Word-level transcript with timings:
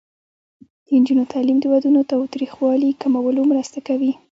د 0.85 0.87
نجونو 1.01 1.23
تعلیم 1.33 1.57
د 1.61 1.65
ودونو 1.71 2.01
تاوتریخوالي 2.11 2.89
کمولو 3.01 3.41
مرسته 3.51 3.79
کوي. 3.87 4.11